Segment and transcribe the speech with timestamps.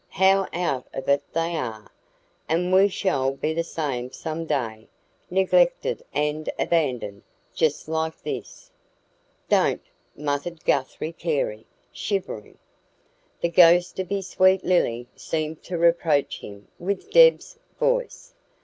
[0.09, 1.91] How out of it they are!
[2.49, 4.87] And we shall be the same some day
[5.29, 7.21] neglected and abandoned,
[7.53, 8.71] just like this."
[9.47, 9.83] "DON'T!"
[10.15, 12.57] muttered Guthrie Carey, shivering.
[13.41, 18.33] The ghost of his sweet Lily seemed to reproach him with Deb's voice.